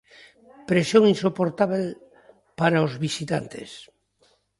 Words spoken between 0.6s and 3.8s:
Presión insoportábel para os visitantes.